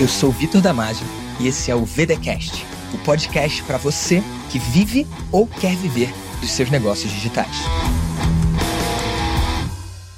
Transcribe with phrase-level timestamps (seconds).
[0.00, 1.06] Eu sou Vitor Damasio
[1.38, 2.64] e esse é o VDcast,
[2.94, 6.08] o podcast para você que vive ou quer viver
[6.40, 7.54] dos seus negócios digitais.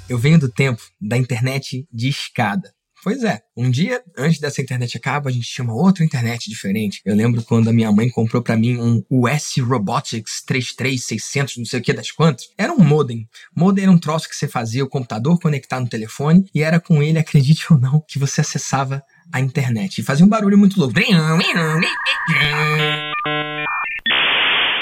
[0.07, 2.73] Eu venho do tempo da internet de escada.
[3.03, 7.01] Pois é, um dia antes dessa internet acabar, a gente tinha uma outra internet diferente.
[7.03, 11.81] Eu lembro quando a minha mãe comprou para mim um US Robotics 33600, não sei
[11.81, 12.45] o que das quantas.
[12.57, 13.27] Era um modem.
[13.53, 17.03] Modem era um troço que você fazia o computador conectar no telefone e era com
[17.03, 19.99] ele, acredite ou não, que você acessava a internet.
[19.99, 20.93] E fazia um barulho muito louco.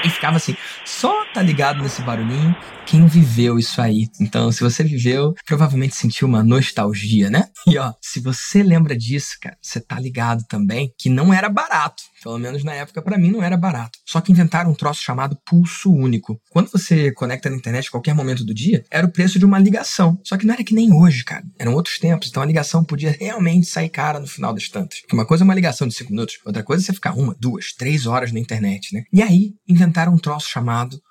[0.03, 0.55] E ficava assim,
[0.85, 2.55] só tá ligado nesse barulhinho
[2.85, 4.09] quem viveu isso aí.
[4.19, 7.47] Então, se você viveu, provavelmente sentiu uma nostalgia, né?
[7.67, 12.03] E ó, se você lembra disso, cara, você tá ligado também que não era barato.
[12.21, 13.97] Pelo menos na época, para mim, não era barato.
[14.05, 16.39] Só que inventaram um troço chamado pulso único.
[16.49, 19.57] Quando você conecta na internet a qualquer momento do dia, era o preço de uma
[19.57, 20.19] ligação.
[20.23, 21.43] Só que não era que nem hoje, cara.
[21.57, 22.27] Eram outros tempos.
[22.27, 24.99] Então a ligação podia realmente sair cara no final das tantas.
[25.01, 27.35] Porque uma coisa é uma ligação de 5 minutos, outra coisa é você ficar uma,
[27.39, 29.03] duas, três horas na internet, né?
[29.11, 31.01] E aí inventaram um troço chamado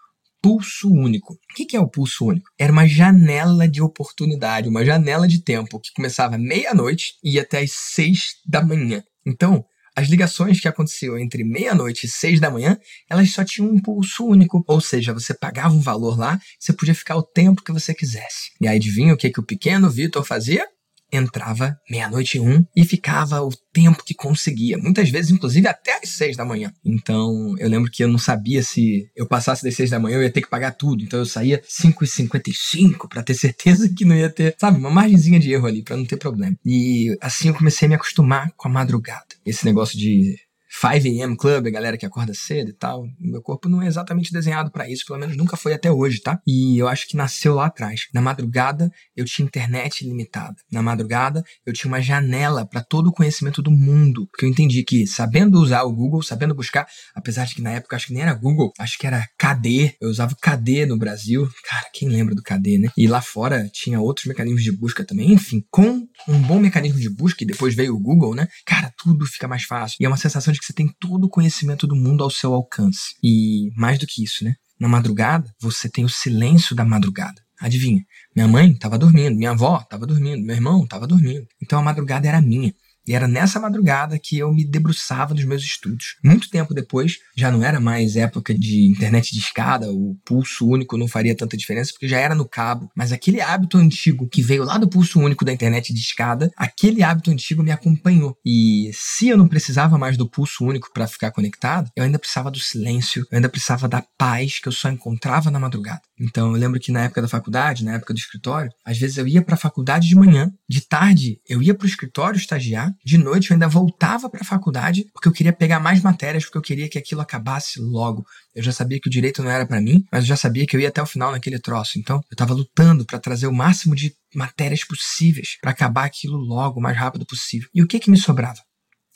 [0.42, 1.34] pulso único.
[1.34, 2.48] O que é o pulso único?
[2.58, 7.60] Era uma janela de oportunidade, uma janela de tempo que começava meia-noite e ia até
[7.60, 9.02] as seis da manhã.
[9.26, 9.64] Então,
[9.94, 12.78] as ligações que aconteciam entre meia-noite e seis da manhã,
[13.08, 14.64] elas só tinham um pulso único.
[14.66, 18.52] Ou seja, você pagava um valor lá, você podia ficar o tempo que você quisesse.
[18.60, 20.66] E aí adivinha o que, que o pequeno Vitor fazia?
[21.12, 26.08] Entrava meia-noite e um e ficava o tempo que conseguia, muitas vezes, inclusive, até às
[26.10, 26.72] seis da manhã.
[26.84, 30.22] Então, eu lembro que eu não sabia se eu passasse das seis da manhã eu
[30.22, 31.02] ia ter que pagar tudo.
[31.02, 34.90] Então, eu saía 5 e 55 para ter certeza que não ia ter, sabe, uma
[34.90, 36.56] margenzinha de erro ali, para não ter problema.
[36.64, 39.26] E assim eu comecei a me acostumar com a madrugada.
[39.44, 40.36] Esse negócio de
[40.70, 41.36] 5 a.m.
[41.36, 43.04] Club, a galera que acorda cedo e tal.
[43.18, 46.40] Meu corpo não é exatamente desenhado para isso, pelo menos nunca foi até hoje, tá?
[46.46, 48.06] E eu acho que nasceu lá atrás.
[48.14, 50.54] Na madrugada, eu tinha internet limitada.
[50.70, 54.28] Na madrugada, eu tinha uma janela para todo o conhecimento do mundo.
[54.30, 57.96] Porque eu entendi que, sabendo usar o Google, sabendo buscar, apesar de que na época
[57.96, 59.96] acho que nem era Google, acho que era KD.
[60.00, 61.48] Eu usava KD no Brasil.
[61.68, 62.88] Cara, quem lembra do KD, né?
[62.96, 65.32] E lá fora tinha outros mecanismos de busca também.
[65.32, 68.46] Enfim, com um bom mecanismo de busca, e depois veio o Google, né?
[68.64, 69.96] Cara, tudo fica mais fácil.
[70.00, 72.54] E é uma sensação de que você tem todo o conhecimento do mundo ao seu
[72.54, 73.16] alcance.
[73.22, 74.54] E mais do que isso, né?
[74.78, 77.40] Na madrugada, você tem o silêncio da madrugada.
[77.60, 78.02] Adivinha?
[78.34, 81.46] Minha mãe estava dormindo, minha avó estava dormindo, meu irmão estava dormindo.
[81.62, 82.72] Então a madrugada era minha.
[83.06, 86.16] E era nessa madrugada que eu me debruçava nos meus estudos.
[86.24, 90.96] Muito tempo depois, já não era mais época de internet de escada, o pulso único
[90.96, 92.88] não faria tanta diferença, porque já era no cabo.
[92.96, 97.02] Mas aquele hábito antigo que veio lá do pulso único da internet de escada, aquele
[97.02, 98.36] hábito antigo me acompanhou.
[98.44, 102.50] E se eu não precisava mais do pulso único para ficar conectado, eu ainda precisava
[102.50, 106.02] do silêncio, eu ainda precisava da paz que eu só encontrava na madrugada.
[106.20, 109.26] Então eu lembro que na época da faculdade, na época do escritório, às vezes eu
[109.26, 113.18] ia para a faculdade de manhã, de tarde eu ia para o escritório estagiar, de
[113.18, 116.62] noite eu ainda voltava para a faculdade porque eu queria pegar mais matérias, porque eu
[116.62, 118.24] queria que aquilo acabasse logo.
[118.54, 120.76] Eu já sabia que o direito não era para mim, mas eu já sabia que
[120.76, 121.98] eu ia até o final naquele troço.
[121.98, 126.78] Então eu estava lutando para trazer o máximo de matérias possíveis para acabar aquilo logo,
[126.78, 127.68] o mais rápido possível.
[127.74, 128.60] E o que que me sobrava?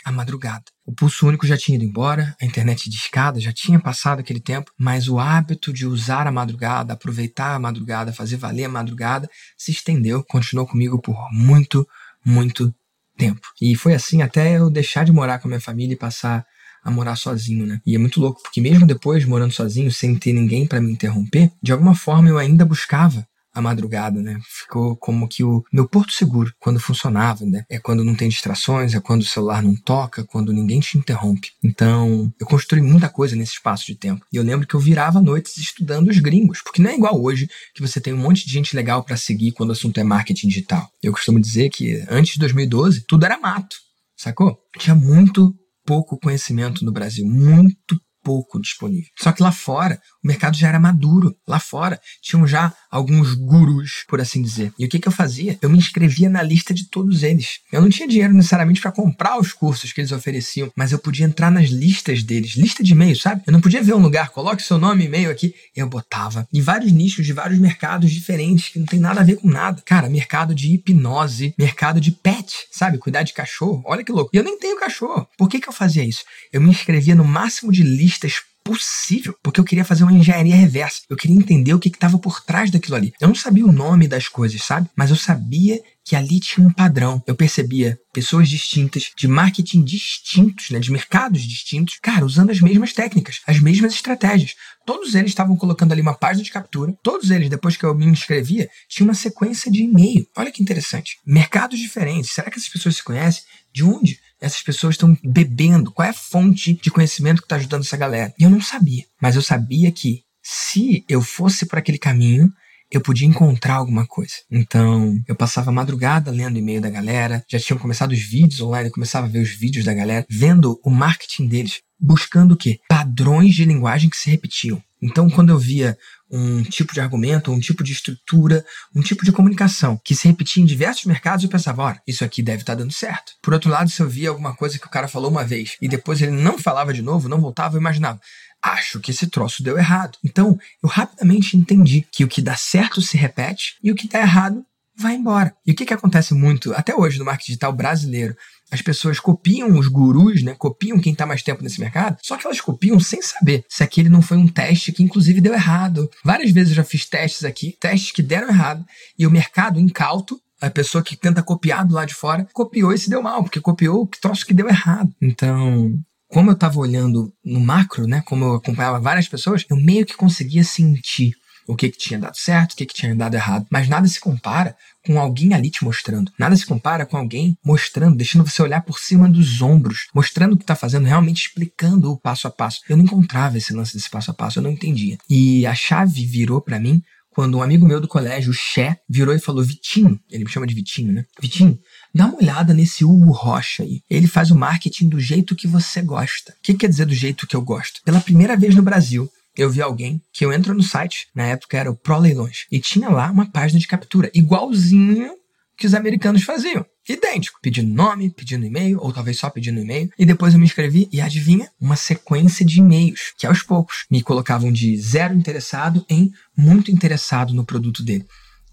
[0.04, 0.64] A madrugada.
[0.84, 4.40] O pulso único já tinha ido embora, a internet de escada já tinha passado aquele
[4.40, 9.28] tempo, mas o hábito de usar a madrugada, aproveitar a madrugada, fazer valer a madrugada,
[9.56, 11.88] se estendeu, continuou comigo por muito,
[12.24, 12.74] muito
[13.16, 13.46] tempo.
[13.60, 16.44] E foi assim até eu deixar de morar com a minha família e passar
[16.82, 17.80] a morar sozinho, né?
[17.86, 21.50] E é muito louco, porque mesmo depois morando sozinho, sem ter ninguém para me interromper,
[21.62, 24.38] de alguma forma eu ainda buscava a madrugada, né?
[24.46, 27.64] Ficou como que o meu porto seguro quando funcionava, né?
[27.70, 31.50] É quando não tem distrações, é quando o celular não toca, quando ninguém te interrompe.
[31.62, 34.26] Então, eu construí muita coisa nesse espaço de tempo.
[34.32, 37.48] E eu lembro que eu virava noites estudando os gringos, porque não é igual hoje
[37.74, 40.48] que você tem um monte de gente legal para seguir quando o assunto é marketing
[40.48, 40.90] digital.
[41.02, 43.76] Eu costumo dizer que antes de 2012, tudo era mato,
[44.16, 44.58] sacou?
[44.78, 45.54] Tinha muito
[45.86, 49.10] pouco conhecimento no Brasil, muito pouco disponível.
[49.18, 51.36] Só que lá fora, o mercado já era maduro.
[51.46, 54.72] Lá fora, tinham já alguns gurus, por assim dizer.
[54.78, 55.58] E o que, que eu fazia?
[55.60, 57.60] Eu me inscrevia na lista de todos eles.
[57.70, 61.26] Eu não tinha dinheiro necessariamente para comprar os cursos que eles ofereciam, mas eu podia
[61.26, 62.56] entrar nas listas deles.
[62.56, 63.42] Lista de e-mail, sabe?
[63.46, 65.54] Eu não podia ver um lugar, coloque seu nome e e-mail aqui.
[65.76, 66.48] Eu botava.
[66.52, 69.82] E vários nichos de vários mercados diferentes que não tem nada a ver com nada.
[69.84, 72.96] Cara, mercado de hipnose, mercado de pet, sabe?
[72.96, 73.82] Cuidar de cachorro.
[73.84, 74.30] Olha que louco.
[74.32, 75.28] E eu nem tenho cachorro.
[75.36, 76.24] Por que, que eu fazia isso?
[76.50, 81.02] Eu me inscrevia no máximo de listas possível, porque eu queria fazer uma engenharia reversa.
[81.08, 83.12] Eu queria entender o que estava por trás daquilo ali.
[83.20, 84.88] Eu não sabia o nome das coisas, sabe?
[84.96, 87.22] Mas eu sabia que ali tinha um padrão.
[87.26, 92.92] Eu percebia pessoas distintas, de marketing distintos, né, de mercados distintos, cara, usando as mesmas
[92.92, 94.54] técnicas, as mesmas estratégias.
[94.86, 96.94] Todos eles estavam colocando ali uma página de captura.
[97.02, 100.26] Todos eles, depois que eu me inscrevia, tinha uma sequência de e-mail.
[100.36, 101.16] Olha que interessante.
[101.26, 102.32] Mercados diferentes.
[102.32, 103.42] Será que essas pessoas se conhecem?
[103.74, 105.90] De onde essas pessoas estão bebendo?
[105.90, 108.32] Qual é a fonte de conhecimento que está ajudando essa galera?
[108.38, 109.04] E eu não sabia.
[109.20, 112.52] Mas eu sabia que se eu fosse para aquele caminho,
[112.90, 114.34] eu podia encontrar alguma coisa.
[114.48, 118.88] Então, eu passava a madrugada lendo e-mail da galera, já tinham começado os vídeos online,
[118.88, 122.78] eu começava a ver os vídeos da galera, vendo o marketing deles, buscando o quê?
[122.88, 124.80] Padrões de linguagem que se repetiam.
[125.02, 125.98] Então, quando eu via
[126.34, 128.64] um tipo de argumento, um tipo de estrutura,
[128.94, 132.42] um tipo de comunicação que se repetia em diversos mercados, eu pensava, olha, isso aqui
[132.42, 133.32] deve estar tá dando certo.
[133.40, 135.88] Por outro lado, se eu via alguma coisa que o cara falou uma vez e
[135.88, 138.20] depois ele não falava de novo, não voltava, eu imaginava,
[138.60, 140.18] acho que esse troço deu errado.
[140.24, 144.20] Então, eu rapidamente entendi que o que dá certo se repete e o que dá
[144.20, 144.64] errado
[144.96, 145.54] vai embora.
[145.66, 148.36] E o que, que acontece muito até hoje no marketing digital brasileiro?
[148.70, 150.54] As pessoas copiam os gurus, né?
[150.58, 154.08] Copiam quem está mais tempo nesse mercado, só que elas copiam sem saber se aquele
[154.08, 156.10] não foi um teste que inclusive deu errado.
[156.24, 158.84] Várias vezes eu já fiz testes aqui, testes que deram errado,
[159.18, 162.98] e o mercado incauto a pessoa que tenta copiar do lado de fora copiou e
[162.98, 165.12] se deu mal, porque copiou o troço que deu errado.
[165.20, 165.92] Então,
[166.28, 170.16] como eu estava olhando no macro, né, como eu acompanhava várias pessoas, eu meio que
[170.16, 171.34] conseguia sentir
[171.66, 173.66] o que, que tinha dado certo, o que, que tinha dado errado.
[173.70, 176.32] Mas nada se compara com alguém ali te mostrando.
[176.38, 180.56] Nada se compara com alguém mostrando, deixando você olhar por cima dos ombros, mostrando o
[180.56, 182.80] que está fazendo, realmente explicando o passo a passo.
[182.88, 185.18] Eu não encontrava esse lance desse passo a passo, eu não entendia.
[185.28, 187.02] E a chave virou para mim
[187.34, 190.66] quando um amigo meu do colégio, o Xé, virou e falou: Vitinho, ele me chama
[190.66, 191.24] de Vitinho, né?
[191.40, 191.78] Vitinho,
[192.14, 194.00] dá uma olhada nesse Hugo Rocha aí.
[194.08, 196.52] Ele faz o marketing do jeito que você gosta.
[196.52, 198.00] O que quer dizer do jeito que eu gosto?
[198.04, 201.78] Pela primeira vez no Brasil, eu vi alguém que eu entro no site, na época
[201.78, 205.32] era o Pro Leilões, e tinha lá uma página de captura, igualzinho
[205.76, 206.86] que os americanos faziam.
[207.08, 207.58] Idêntico.
[207.60, 210.10] Pedindo nome, pedindo e-mail, ou talvez só pedindo e-mail.
[210.18, 211.68] E depois eu me inscrevi e adivinha?
[211.80, 217.52] Uma sequência de e-mails, que aos poucos me colocavam de zero interessado em muito interessado
[217.52, 218.24] no produto dele.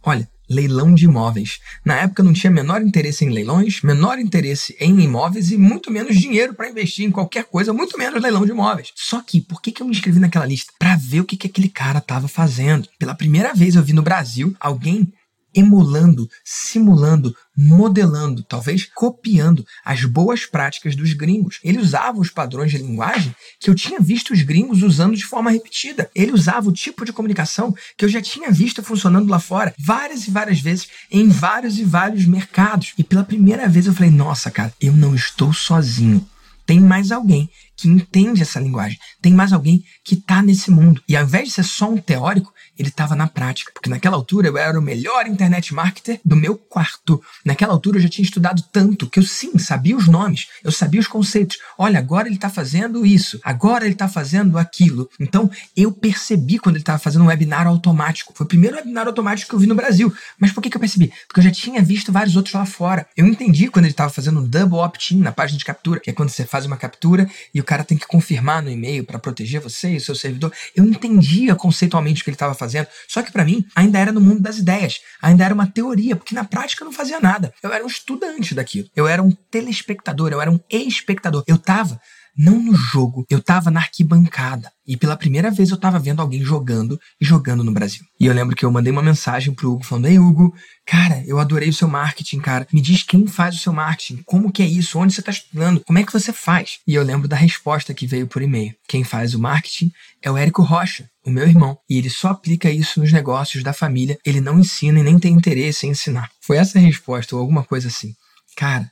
[0.04, 1.60] Olha, leilão de imóveis.
[1.84, 6.18] Na época não tinha menor interesse em leilões, menor interesse em imóveis e muito menos
[6.18, 8.92] dinheiro para investir em qualquer coisa, muito menos leilão de imóveis.
[8.96, 10.74] Só que, por que, que eu me inscrevi naquela lista?
[10.78, 12.88] Para ver o que, que aquele cara estava fazendo.
[13.00, 15.12] Pela primeira vez eu vi no Brasil alguém
[15.54, 21.60] emulando, simulando, modelando, talvez copiando as boas práticas dos gringos.
[21.64, 25.52] Ele usava os padrões de linguagem que eu tinha visto os gringos usando de forma
[25.52, 26.10] repetida.
[26.16, 30.28] Ele usava o tipo de comunicação que eu já tinha visto funcionando lá fora várias
[30.28, 32.94] e várias vezes em vários e vários mercados.
[32.98, 36.26] E pela primeira vez eu falei: nossa, cara, eu não estou sozinho.
[36.66, 37.50] Tem mais alguém
[37.82, 39.00] que entende essa linguagem.
[39.22, 41.02] Tem mais alguém que está nesse mundo.
[41.08, 43.72] E ao invés de ser só um teórico, ele estava na prática.
[43.74, 47.22] Porque naquela altura eu era o melhor internet marketer do meu quarto.
[47.44, 51.00] Naquela altura eu já tinha estudado tanto que eu sim sabia os nomes, eu sabia
[51.00, 51.58] os conceitos.
[51.78, 55.10] Olha, agora ele está fazendo isso, agora ele está fazendo aquilo.
[55.20, 58.34] Então eu percebi quando ele estava fazendo um webinar automático.
[58.36, 60.14] Foi o primeiro webinar automático que eu vi no Brasil.
[60.40, 61.12] Mas por que, que eu percebi?
[61.28, 63.08] Porque eu já tinha visto vários outros lá fora.
[63.18, 66.14] Eu entendi quando ele estava fazendo um double opt-in na página de captura, que é
[66.14, 69.62] quando você faz uma captura e o cara tem que confirmar no e-mail para proteger
[69.62, 70.52] você e o seu servidor.
[70.76, 72.88] Eu entendia conceitualmente o que ele estava fazendo.
[73.08, 76.36] Só que para mim ainda era no mundo das ideias, ainda era uma teoria, porque
[76.36, 77.54] na prática eu não fazia nada.
[77.64, 78.90] Eu era um estudante daquilo.
[78.94, 81.46] Eu era um telespectador, eu era um espectador.
[81.48, 82.02] Eu tava
[82.38, 84.72] não no jogo, eu tava na arquibancada.
[84.88, 88.04] E pela primeira vez eu tava vendo alguém jogando e jogando no Brasil.
[88.20, 90.54] E eu lembro que eu mandei uma mensagem pro Hugo falando: Ei, Hugo,
[90.86, 92.68] cara, eu adorei o seu marketing, cara.
[92.74, 95.82] Me diz quem faz o seu marketing, como que é isso, onde você tá estudando,
[95.86, 96.80] como é que você faz?
[96.88, 98.74] E eu lembro da resposta que veio por e-mail.
[98.88, 101.78] Quem faz o marketing é o Érico Rocha, o meu irmão.
[101.90, 104.18] E ele só aplica isso nos negócios da família.
[104.26, 106.30] Ele não ensina e nem tem interesse em ensinar.
[106.42, 108.14] Foi essa a resposta, ou alguma coisa assim.
[108.58, 108.90] Cara,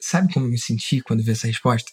[0.00, 1.90] sabe como eu me senti quando vi essa resposta?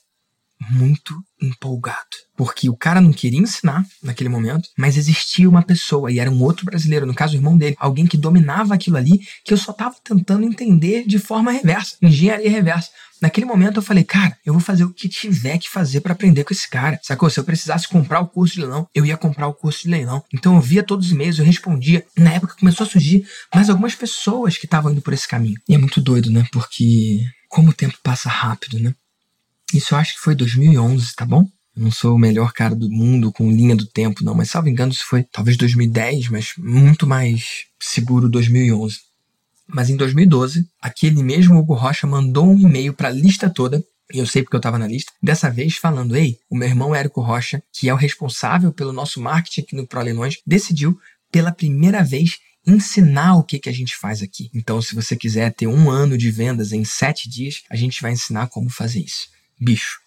[0.70, 2.00] Muito empolgado.
[2.36, 6.42] Porque o cara não queria ensinar naquele momento, mas existia uma pessoa, e era um
[6.42, 9.72] outro brasileiro, no caso o irmão dele, alguém que dominava aquilo ali, que eu só
[9.72, 12.90] estava tentando entender de forma reversa, engenharia reversa.
[13.22, 16.44] Naquele momento eu falei, cara, eu vou fazer o que tiver que fazer para aprender
[16.44, 17.00] com esse cara.
[17.02, 17.30] Sacou?
[17.30, 20.24] Se eu precisasse comprar o curso de leilão, eu ia comprar o curso de leilão.
[20.34, 22.06] Então eu via todos os e-mails, eu respondia.
[22.18, 25.60] Na época começou a surgir mais algumas pessoas que estavam indo por esse caminho.
[25.68, 26.46] E é muito doido, né?
[26.52, 28.94] Porque como o tempo passa rápido, né?
[29.74, 31.44] Isso eu acho que foi 2011, tá bom?
[31.76, 34.70] Eu não sou o melhor cara do mundo com linha do tempo, não, mas salvo
[34.70, 39.00] engano, isso foi talvez 2010, mas muito mais seguro 2011.
[39.68, 44.20] Mas em 2012, aquele mesmo Hugo Rocha mandou um e-mail para a lista toda, e
[44.20, 47.20] eu sei porque eu estava na lista, dessa vez falando: Ei, o meu irmão Érico
[47.20, 50.98] Rocha, que é o responsável pelo nosso marketing aqui no ProLeilões, decidiu
[51.32, 54.50] pela primeira vez ensinar o que, que a gente faz aqui.
[54.54, 58.12] Então, se você quiser ter um ano de vendas em sete dias, a gente vai
[58.14, 60.00] ensinar como fazer isso bicho,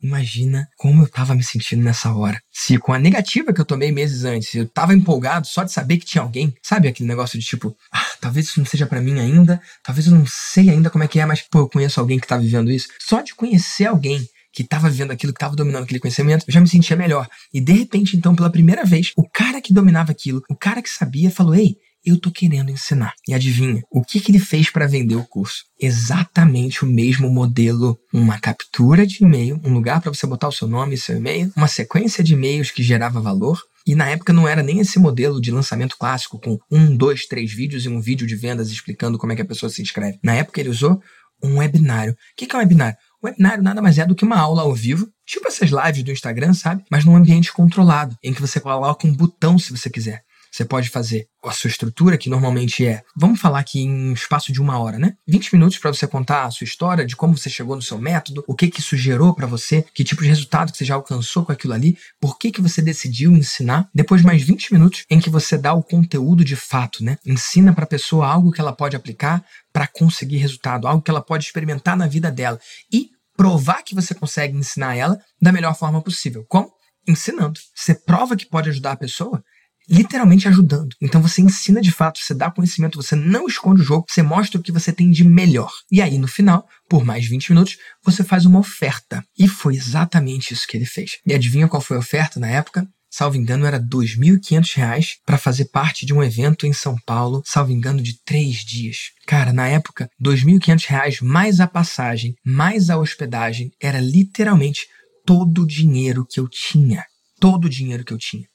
[0.00, 2.40] Imagina como eu tava me sentindo nessa hora.
[2.52, 5.96] Se com a negativa que eu tomei meses antes, eu tava empolgado só de saber
[5.96, 9.18] que tinha alguém, sabe aquele negócio de tipo, ah, talvez isso não seja para mim
[9.18, 12.18] ainda, talvez eu não sei ainda como é que é, mas pô, eu conheço alguém
[12.18, 12.88] que tá vivendo isso.
[13.00, 16.60] Só de conhecer alguém que estava vivendo aquilo, que estava dominando aquele conhecimento, eu já
[16.60, 17.28] me sentia melhor.
[17.52, 20.88] E de repente, então, pela primeira vez, o cara que dominava aquilo, o cara que
[20.88, 21.76] sabia, falou: Ei,
[22.08, 23.12] eu tô querendo ensinar.
[23.26, 25.64] E adivinha, o que, que ele fez para vender o curso?
[25.80, 30.66] Exatamente o mesmo modelo, uma captura de e-mail, um lugar para você botar o seu
[30.66, 33.60] nome e seu e-mail, uma sequência de e-mails que gerava valor.
[33.86, 37.52] E na época não era nem esse modelo de lançamento clássico com um, dois, três
[37.52, 40.18] vídeos e um vídeo de vendas explicando como é que a pessoa se inscreve.
[40.22, 41.00] Na época ele usou
[41.42, 42.12] um webinário.
[42.12, 42.96] O que é um webinário?
[43.22, 46.12] O webinário nada mais é do que uma aula ao vivo, tipo essas lives do
[46.12, 46.84] Instagram, sabe?
[46.90, 50.22] Mas num ambiente controlado, em que você coloca um botão se você quiser.
[50.50, 54.52] Você pode fazer a sua estrutura, que normalmente é, vamos falar aqui em um espaço
[54.52, 55.14] de uma hora, né?
[55.26, 58.44] 20 minutos para você contar a sua história, de como você chegou no seu método,
[58.46, 61.44] o que que isso gerou para você, que tipo de resultado que você já alcançou
[61.44, 63.88] com aquilo ali, por que que você decidiu ensinar.
[63.94, 67.18] Depois mais 20 minutos em que você dá o conteúdo de fato, né?
[67.24, 71.22] Ensina para a pessoa algo que ela pode aplicar para conseguir resultado, algo que ela
[71.22, 72.60] pode experimentar na vida dela
[72.92, 76.44] e provar que você consegue ensinar ela da melhor forma possível.
[76.48, 76.72] Como?
[77.06, 77.58] Ensinando.
[77.74, 79.42] Você prova que pode ajudar a pessoa
[79.88, 80.94] literalmente ajudando.
[81.00, 84.60] Então você ensina de fato, você dá conhecimento, você não esconde o jogo, você mostra
[84.60, 85.72] o que você tem de melhor.
[85.90, 89.24] E aí no final, por mais 20 minutos, você faz uma oferta.
[89.38, 91.12] E foi exatamente isso que ele fez.
[91.26, 92.86] E adivinha qual foi a oferta na época?
[93.10, 97.72] salvo engano, era R$ 2.500 para fazer parte de um evento em São Paulo, salvo
[97.72, 99.12] engano, de três dias.
[99.26, 104.86] Cara, na época, R$ 2.500 mais a passagem, mais a hospedagem, era literalmente
[105.24, 107.04] todo o dinheiro que eu tinha.
[107.40, 108.46] Todo o dinheiro que eu tinha.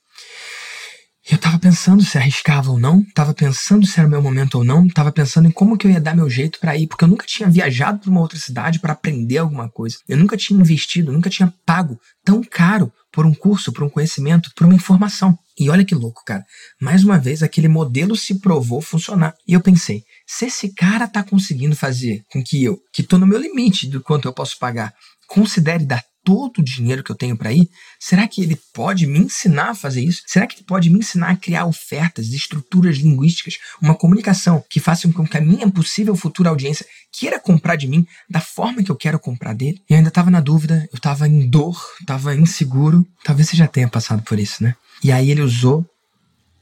[1.29, 4.85] Eu tava pensando se arriscava ou não, tava pensando se era meu momento ou não,
[4.89, 7.25] tava pensando em como que eu ia dar meu jeito para ir, porque eu nunca
[7.25, 9.97] tinha viajado para uma outra cidade para aprender alguma coisa.
[10.05, 14.51] Eu nunca tinha investido, nunca tinha pago tão caro por um curso, por um conhecimento,
[14.53, 15.37] por uma informação.
[15.57, 16.43] E olha que louco, cara.
[16.81, 19.33] Mais uma vez aquele modelo se provou funcionar.
[19.47, 23.27] E eu pensei, se esse cara tá conseguindo fazer com que eu, que tô no
[23.27, 24.93] meu limite do quanto eu posso pagar,
[25.27, 29.19] considere dar todo o dinheiro que eu tenho para ir, será que ele pode me
[29.19, 30.23] ensinar a fazer isso?
[30.25, 35.07] Será que ele pode me ensinar a criar ofertas, estruturas linguísticas, uma comunicação que faça
[35.11, 38.95] com que a minha possível futura audiência queira comprar de mim da forma que eu
[38.95, 39.81] quero comprar dele?
[39.89, 43.05] E eu ainda estava na dúvida, eu estava em dor, estava inseguro.
[43.23, 44.75] Talvez você já tenha passado por isso, né?
[45.03, 45.85] E aí ele usou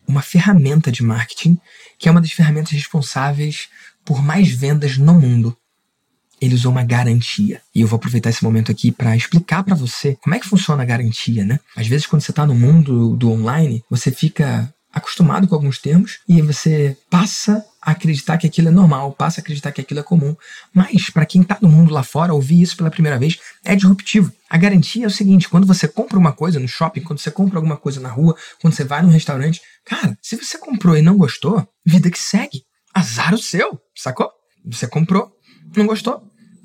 [0.08, 1.58] uma ferramenta de marketing
[1.98, 3.70] que é uma das ferramentas responsáveis
[4.04, 5.56] por mais vendas no mundo
[6.42, 7.62] ele usou uma garantia.
[7.74, 10.82] E eu vou aproveitar esse momento aqui para explicar para você como é que funciona
[10.82, 11.60] a garantia, né?
[11.76, 16.20] Às vezes quando você está no mundo do online, você fica acostumado com alguns termos
[16.28, 20.04] e você passa a acreditar que aquilo é normal, passa a acreditar que aquilo é
[20.04, 20.36] comum.
[20.74, 24.32] Mas para quem está no mundo lá fora, ouvir isso pela primeira vez é disruptivo.
[24.50, 27.58] A garantia é o seguinte: quando você compra uma coisa no shopping, quando você compra
[27.58, 31.18] alguma coisa na rua, quando você vai num restaurante, cara, se você comprou e não
[31.18, 32.64] gostou, vida que segue.
[32.94, 34.30] Azar o seu, sacou?
[34.66, 35.32] Você comprou,
[35.76, 36.22] não gostou,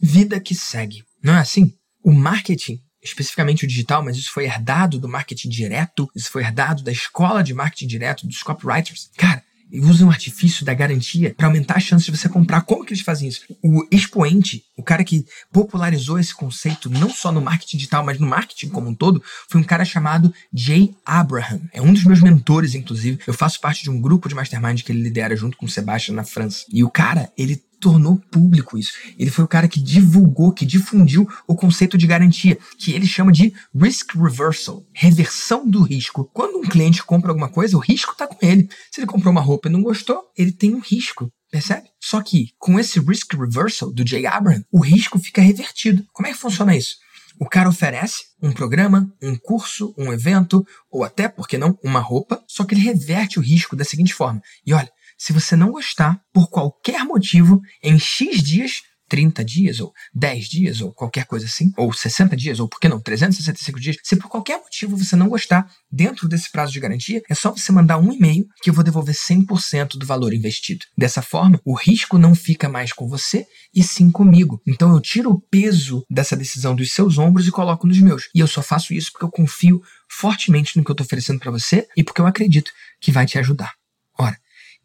[0.06, 1.02] vida que segue.
[1.22, 1.74] Não é assim?
[2.02, 6.84] O marketing, especificamente o digital, mas isso foi herdado do marketing direto, isso foi herdado
[6.84, 9.10] da escola de marketing direto, dos copywriters.
[9.16, 9.42] Cara,
[9.74, 12.60] usam um artifício da garantia para aumentar a chance de você comprar.
[12.60, 13.40] Como que eles fazem isso?
[13.60, 18.28] O expoente, o cara que popularizou esse conceito não só no marketing digital, mas no
[18.28, 21.62] marketing como um todo, foi um cara chamado Jay Abraham.
[21.72, 23.18] É um dos meus mentores, inclusive.
[23.26, 26.14] Eu faço parte de um grupo de mastermind que ele lidera junto com o Sebastian
[26.14, 26.64] na França.
[26.72, 28.92] E o cara, ele tornou público isso.
[29.18, 33.32] Ele foi o cara que divulgou, que difundiu o conceito de garantia, que ele chama
[33.32, 36.28] de risk reversal, reversão do risco.
[36.32, 38.68] Quando um cliente compra alguma coisa, o risco está com ele.
[38.90, 41.30] Se ele comprou uma roupa e não gostou, ele tem um risco.
[41.50, 41.88] Percebe?
[42.00, 46.04] Só que com esse risk reversal do Jay Abraham, o risco fica revertido.
[46.12, 46.96] Como é que funciona isso?
[47.38, 52.00] O cara oferece um programa, um curso, um evento, ou até, por que não, uma
[52.00, 54.40] roupa, só que ele reverte o risco da seguinte forma.
[54.64, 59.92] E olha, se você não gostar, por qualquer motivo, em X dias, 30 dias, ou
[60.14, 63.96] 10 dias, ou qualquer coisa assim, ou 60 dias, ou por que não, 365 dias,
[64.02, 67.70] se por qualquer motivo você não gostar, dentro desse prazo de garantia, é só você
[67.72, 70.84] mandar um e-mail que eu vou devolver 100% do valor investido.
[70.96, 74.60] Dessa forma, o risco não fica mais com você e sim comigo.
[74.66, 78.28] Então eu tiro o peso dessa decisão dos seus ombros e coloco nos meus.
[78.34, 79.80] E eu só faço isso porque eu confio
[80.10, 82.70] fortemente no que eu estou oferecendo para você e porque eu acredito
[83.00, 83.72] que vai te ajudar.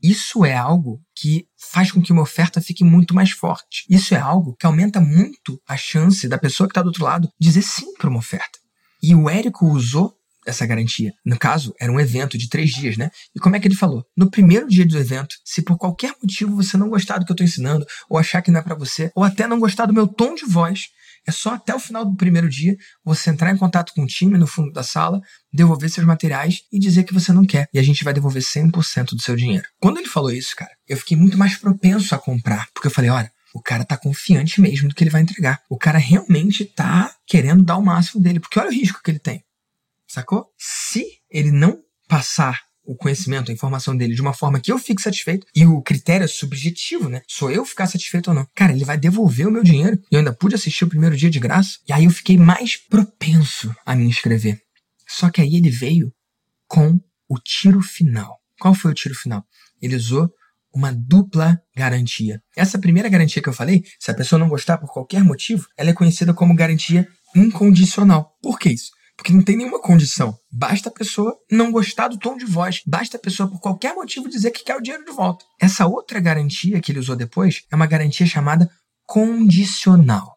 [0.02, 3.86] Isso é algo que faz com que uma oferta fique muito mais forte.
[3.90, 7.30] Isso é algo que aumenta muito a chance da pessoa que está do outro lado
[7.40, 8.60] dizer sim para uma oferta.
[9.02, 10.16] E o Érico usou
[10.46, 11.14] essa garantia.
[11.26, 13.12] No caso, era um evento de três dias, né?
[13.36, 14.04] E como é que ele falou?
[14.18, 17.36] No primeiro dia do evento, se por qualquer motivo você não gostar do que eu
[17.36, 20.08] estou ensinando, ou achar que não é para você, ou até não gostar do meu
[20.08, 20.88] tom de voz,
[21.28, 24.38] É só até o final do primeiro dia você entrar em contato com o time
[24.38, 25.22] no fundo da sala,
[25.54, 27.68] devolver seus materiais e dizer que você não quer.
[27.74, 29.66] E a gente vai devolver 100% do seu dinheiro.
[29.80, 32.68] Quando ele falou isso, cara, eu fiquei muito mais propenso a comprar.
[32.74, 35.62] Porque eu falei, olha, o cara tá confiante mesmo do que ele vai entregar.
[35.70, 38.40] O cara realmente tá querendo dar o máximo dele.
[38.40, 39.44] Porque olha o risco que ele tem.
[40.08, 40.48] Sacou?
[40.58, 45.02] Se ele não passar o conhecimento, a informação dele de uma forma que eu fique
[45.02, 47.22] satisfeito, e o critério é subjetivo, né?
[47.28, 48.48] Sou eu ficar satisfeito ou não.
[48.56, 50.00] Cara, ele vai devolver o meu dinheiro.
[50.12, 51.78] Eu ainda pude assistir o primeiro dia de graça.
[51.88, 54.60] E aí eu fiquei mais propenso a me inscrever.
[55.08, 56.12] Só que aí ele veio
[56.68, 58.40] com o tiro final.
[58.60, 59.44] Qual foi o tiro final?
[59.82, 60.30] Ele usou
[60.74, 62.42] uma dupla garantia.
[62.56, 65.90] Essa primeira garantia que eu falei, se a pessoa não gostar por qualquer motivo, ela
[65.90, 68.38] é conhecida como garantia incondicional.
[68.42, 68.92] Por que isso?
[69.22, 70.36] Porque não tem nenhuma condição.
[70.52, 72.82] Basta a pessoa não gostar do tom de voz.
[72.88, 75.46] Basta a pessoa, por qualquer motivo, dizer que quer o dinheiro de volta.
[75.62, 78.68] Essa outra garantia que ele usou depois é uma garantia chamada
[79.06, 80.36] condicional.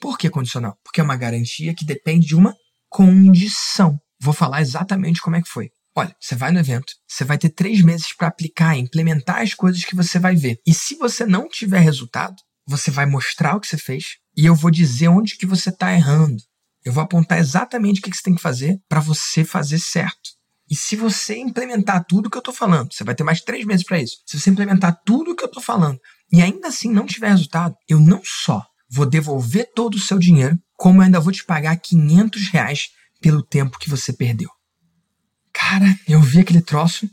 [0.00, 0.78] Por que condicional?
[0.82, 2.54] Porque é uma garantia que depende de uma
[2.88, 3.98] condição.
[4.18, 5.68] Vou falar exatamente como é que foi.
[5.94, 9.84] Olha, você vai no evento, você vai ter três meses para aplicar, implementar as coisas
[9.84, 10.56] que você vai ver.
[10.66, 12.36] E se você não tiver resultado,
[12.66, 15.92] você vai mostrar o que você fez e eu vou dizer onde que você está
[15.92, 16.42] errando.
[16.84, 20.30] Eu vou apontar exatamente o que você tem que fazer para você fazer certo.
[20.70, 23.84] E se você implementar tudo que eu estou falando, você vai ter mais três meses
[23.84, 24.16] para isso.
[24.26, 25.98] Se você implementar tudo que eu estou falando
[26.32, 30.58] e ainda assim não tiver resultado, eu não só vou devolver todo o seu dinheiro,
[30.74, 32.88] como eu ainda vou te pagar 500 reais
[33.20, 34.48] pelo tempo que você perdeu.
[35.52, 37.08] Cara, eu vi aquele troço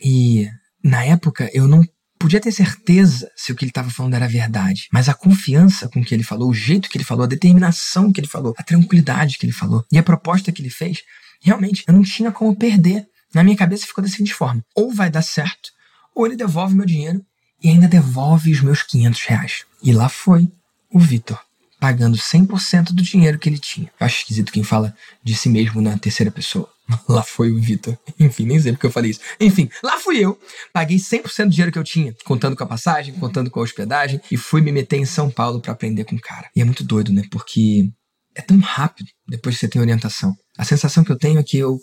[0.00, 0.48] e
[0.82, 1.82] na época eu não
[2.18, 6.04] podia ter certeza se o que ele estava falando era verdade, mas a confiança com
[6.04, 9.38] que ele falou, o jeito que ele falou, a determinação que ele falou, a tranquilidade
[9.38, 11.02] que ele falou e a proposta que ele fez,
[11.40, 13.06] realmente eu não tinha como perder.
[13.34, 15.70] Na minha cabeça ficou da seguinte forma: ou vai dar certo,
[16.14, 17.24] ou ele devolve meu dinheiro
[17.62, 19.64] e ainda devolve os meus 500 reais.
[19.82, 20.50] E lá foi
[20.90, 21.45] o Vitor
[21.78, 23.90] pagando 100% do dinheiro que ele tinha.
[24.00, 26.68] Eu acho esquisito quem fala de si mesmo na terceira pessoa.
[27.08, 27.98] Lá foi o Vitor.
[28.18, 29.20] Enfim, nem sei porque eu falei isso.
[29.40, 30.38] Enfim, lá fui eu.
[30.72, 34.20] Paguei 100% do dinheiro que eu tinha, contando com a passagem, contando com a hospedagem,
[34.30, 36.48] e fui me meter em São Paulo para aprender com o cara.
[36.54, 37.24] E é muito doido, né?
[37.30, 37.90] Porque
[38.34, 40.34] é tão rápido depois que você tem orientação.
[40.56, 41.80] A sensação que eu tenho é que eu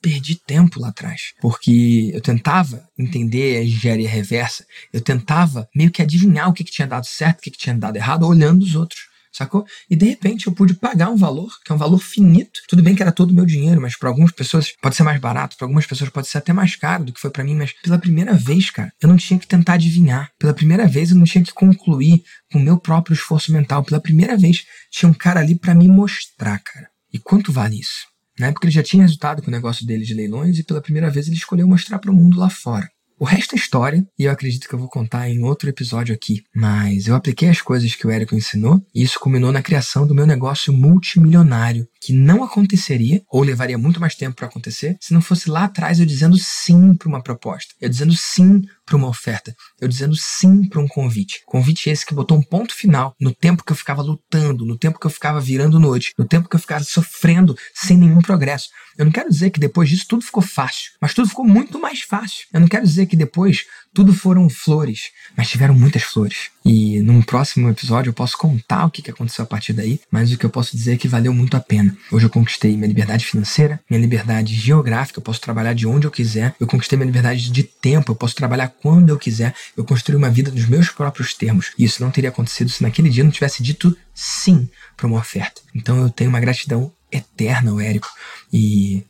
[0.00, 6.02] perdi tempo lá atrás, porque eu tentava entender a engenharia reversa, eu tentava meio que
[6.02, 8.74] adivinhar o que, que tinha dado certo, o que, que tinha dado errado, olhando os
[8.74, 9.66] outros sacou?
[9.88, 12.60] E de repente eu pude pagar um valor, que é um valor finito.
[12.68, 15.20] Tudo bem que era todo o meu dinheiro, mas para algumas pessoas pode ser mais
[15.20, 17.72] barato, para algumas pessoas pode ser até mais caro do que foi para mim, mas
[17.82, 20.30] pela primeira vez, cara, eu não tinha que tentar adivinhar.
[20.38, 23.82] Pela primeira vez eu não tinha que concluir com o meu próprio esforço mental.
[23.84, 26.88] Pela primeira vez tinha um cara ali para me mostrar, cara.
[27.12, 28.12] E quanto vale isso?
[28.38, 31.10] Na época ele já tinha resultado com o negócio dele de leilões e pela primeira
[31.10, 32.88] vez ele escolheu mostrar para o mundo lá fora.
[33.22, 36.42] O resto é história e eu acredito que eu vou contar em outro episódio aqui.
[36.52, 40.12] Mas eu apliquei as coisas que o Érico ensinou e isso culminou na criação do
[40.12, 45.20] meu negócio multimilionário, que não aconteceria ou levaria muito mais tempo para acontecer se não
[45.20, 49.54] fosse lá atrás eu dizendo sim para uma proposta, eu dizendo sim para uma oferta,
[49.80, 51.42] eu dizendo sim para um convite.
[51.46, 54.98] Convite esse que botou um ponto final no tempo que eu ficava lutando, no tempo
[54.98, 58.68] que eu ficava virando noite, no tempo que eu ficava sofrendo sem nenhum progresso.
[58.98, 62.02] Eu não quero dizer que depois disso tudo ficou fácil, mas tudo ficou muito mais
[62.02, 62.46] fácil.
[62.52, 66.50] Eu não quero dizer que depois tudo foram flores, mas tiveram muitas flores.
[66.64, 70.38] E num próximo episódio eu posso contar o que aconteceu a partir daí, mas o
[70.38, 71.91] que eu posso dizer é que valeu muito a pena.
[72.10, 76.10] Hoje eu conquistei minha liberdade financeira, minha liberdade geográfica, eu posso trabalhar de onde eu
[76.10, 80.16] quiser, eu conquistei minha liberdade de tempo, eu posso trabalhar quando eu quiser, eu construí
[80.16, 81.72] uma vida nos meus próprios termos.
[81.78, 85.18] E isso não teria acontecido se naquele dia eu não tivesse dito sim para uma
[85.18, 85.60] oferta.
[85.74, 88.08] Então eu tenho uma gratidão eterna ao Érico.
[88.52, 89.04] E,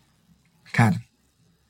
[0.72, 1.00] cara,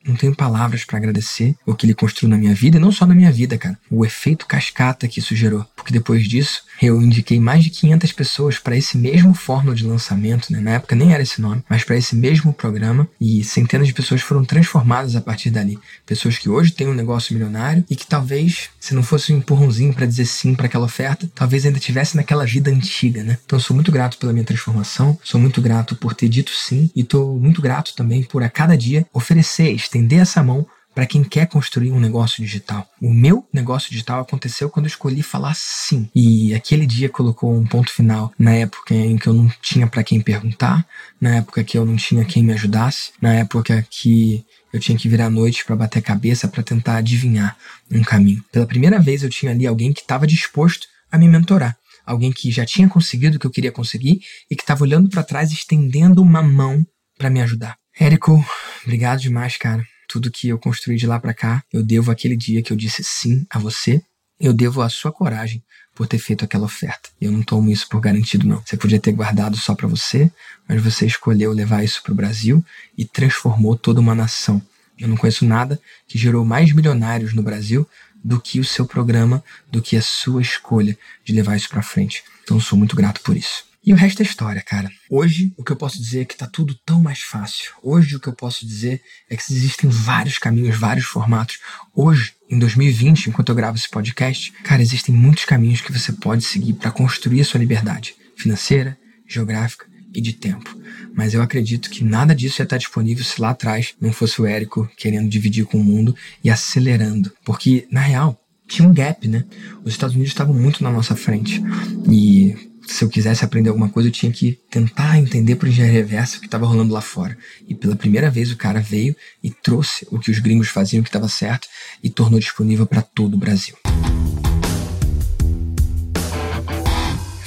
[0.06, 3.06] não tenho palavras para agradecer o que ele construiu na minha vida, e não só
[3.06, 3.78] na minha vida, cara.
[3.90, 5.64] O efeito cascata que isso gerou.
[5.76, 10.52] Porque depois disso, eu indiquei mais de 500 pessoas para esse mesmo fórmula de lançamento,
[10.52, 10.60] né?
[10.60, 14.20] Na época nem era esse nome, mas para esse mesmo programa, e centenas de pessoas
[14.20, 15.78] foram transformadas a partir dali.
[16.06, 19.92] Pessoas que hoje têm um negócio milionário e que talvez, se não fosse um empurrãozinho
[19.92, 23.38] para dizer sim para aquela oferta, talvez ainda tivesse naquela vida antiga, né?
[23.44, 27.04] Então sou muito grato pela minha transformação, sou muito grato por ter dito sim e
[27.04, 31.46] tô muito grato também por a cada dia oferecer estender essa mão para quem quer
[31.46, 32.86] construir um negócio digital.
[33.00, 36.08] O meu negócio digital aconteceu quando eu escolhi falar sim.
[36.14, 40.04] E aquele dia colocou um ponto final na época em que eu não tinha para
[40.04, 40.86] quem perguntar,
[41.18, 45.08] na época que eu não tinha quem me ajudasse, na época que eu tinha que
[45.08, 47.56] virar à noite para bater cabeça para tentar adivinhar
[47.90, 48.44] um caminho.
[48.52, 51.76] Pela primeira vez eu tinha ali alguém que estava disposto a me mentorar.
[52.04, 55.22] Alguém que já tinha conseguido o que eu queria conseguir e que estava olhando para
[55.22, 56.84] trás estendendo uma mão
[57.16, 57.76] para me ajudar.
[57.98, 58.44] Érico,
[58.84, 59.86] obrigado demais, cara.
[60.08, 63.02] Tudo que eu construí de lá para cá, eu devo aquele dia que eu disse
[63.02, 64.02] sim a você.
[64.38, 65.62] Eu devo a sua coragem,
[65.94, 67.10] por ter feito aquela oferta.
[67.20, 68.62] Eu não tomo isso por garantido, não.
[68.64, 70.30] Você podia ter guardado só para você,
[70.68, 72.64] mas você escolheu levar isso para o Brasil
[72.96, 74.60] e transformou toda uma nação.
[74.98, 77.88] Eu não conheço nada que gerou mais milionários no Brasil
[78.24, 82.22] do que o seu programa, do que a sua escolha de levar isso para frente.
[82.42, 83.64] Então, sou muito grato por isso.
[83.84, 84.88] E o resto é história, cara.
[85.10, 87.72] Hoje, o que eu posso dizer é que tá tudo tão mais fácil.
[87.82, 91.58] Hoje, o que eu posso dizer é que existem vários caminhos, vários formatos.
[91.92, 96.44] Hoje, em 2020, enquanto eu gravo esse podcast, cara, existem muitos caminhos que você pode
[96.44, 100.78] seguir para construir a sua liberdade financeira, geográfica e de tempo.
[101.12, 104.46] Mas eu acredito que nada disso ia estar disponível se lá atrás não fosse o
[104.46, 106.14] Érico querendo dividir com o mundo
[106.44, 107.32] e acelerando.
[107.44, 109.44] Porque, na real, tinha um gap, né?
[109.84, 111.60] Os Estados Unidos estavam muito na nossa frente.
[112.08, 116.36] E se eu quisesse aprender alguma coisa, eu tinha que tentar entender por engenharia reversa
[116.36, 117.36] o que estava rolando lá fora.
[117.66, 121.08] E pela primeira vez o cara veio e trouxe o que os gringos faziam que
[121.08, 121.66] estava certo
[122.02, 123.74] e tornou disponível para todo o Brasil.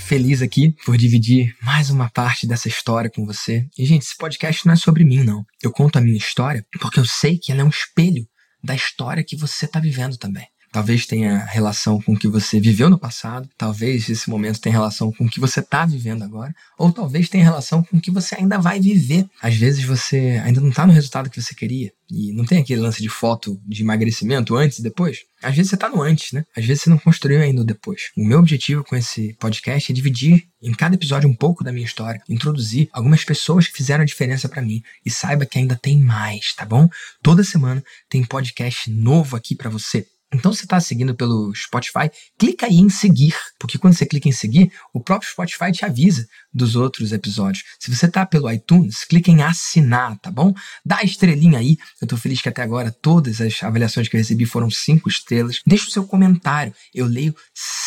[0.08, 3.68] Feliz aqui por dividir mais uma parte dessa história com você.
[3.78, 5.46] E, gente, esse podcast não é sobre mim, não.
[5.62, 8.28] Eu conto a minha história porque eu sei que ela é um espelho
[8.64, 10.48] da história que você está vivendo também.
[10.76, 15.10] Talvez tenha relação com o que você viveu no passado, talvez esse momento tenha relação
[15.10, 18.36] com o que você está vivendo agora, ou talvez tenha relação com o que você
[18.36, 19.26] ainda vai viver.
[19.42, 22.82] Às vezes você ainda não está no resultado que você queria, e não tem aquele
[22.82, 25.20] lance de foto de emagrecimento antes e depois.
[25.42, 26.44] Às vezes você está no antes, né?
[26.56, 28.10] Às vezes você não construiu ainda o depois.
[28.18, 31.86] O meu objetivo com esse podcast é dividir em cada episódio um pouco da minha
[31.86, 35.98] história, introduzir algumas pessoas que fizeram a diferença para mim e saiba que ainda tem
[35.98, 36.90] mais, tá bom?
[37.24, 40.06] Toda semana tem podcast novo aqui para você.
[40.36, 44.32] Então, se está seguindo pelo Spotify, clica aí em seguir, porque quando você clica em
[44.32, 47.64] seguir, o próprio Spotify te avisa dos outros episódios.
[47.80, 50.54] Se você está pelo iTunes, clica em assinar, tá bom?
[50.86, 51.78] Dá a estrelinha aí.
[52.02, 55.62] Eu estou feliz que até agora todas as avaliações que eu recebi foram cinco estrelas.
[55.66, 56.74] Deixa o seu comentário.
[56.94, 57.36] Eu leio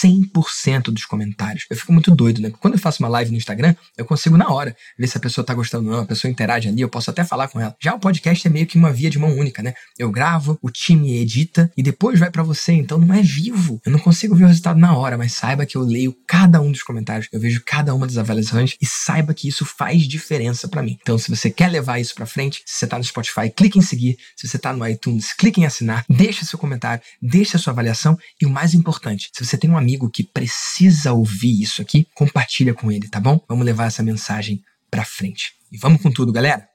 [0.03, 1.65] 100% dos comentários.
[1.71, 2.51] Eu fico muito doido, né?
[2.61, 5.43] Quando eu faço uma live no Instagram, eu consigo na hora ver se a pessoa
[5.43, 7.75] está gostando ou não, a pessoa interage ali, eu posso até falar com ela.
[7.81, 9.75] Já o podcast é meio que uma via de mão única, né?
[9.99, 13.81] Eu gravo, o time edita e depois vai você, então não é vivo.
[13.85, 16.71] Eu não consigo ver o resultado na hora, mas saiba que eu leio cada um
[16.71, 20.83] dos comentários, eu vejo cada uma das avaliações e saiba que isso faz diferença para
[20.83, 20.99] mim.
[21.01, 23.83] Então, se você quer levar isso para frente, se você tá no Spotify, clique em
[23.83, 24.17] seguir.
[24.37, 26.05] Se você tá no iTunes, clique em assinar.
[26.09, 30.11] Deixa seu comentário, deixa sua avaliação e o mais importante, se você tem um amigo
[30.11, 33.41] que precisa ouvir isso aqui, compartilha com ele, tá bom?
[33.49, 35.53] Vamos levar essa mensagem para frente.
[35.71, 36.69] E vamos com tudo, galera.